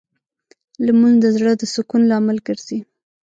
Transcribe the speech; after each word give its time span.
لمونځ 0.85 1.17
د 1.21 1.25
زړه 1.35 1.51
د 1.57 1.63
سکون 1.73 2.01
لامل 2.11 2.37
ګرځي 2.47 2.79